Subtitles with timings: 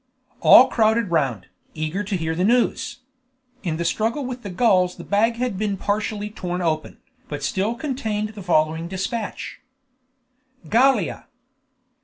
[0.39, 1.45] All crowded round,
[1.75, 3.01] eager to hear the news.
[3.61, 6.97] In the struggle with the gulls the bag had been partially torn open,
[7.29, 9.59] but still contained the following dispatch:
[10.67, 11.27] "Gallia!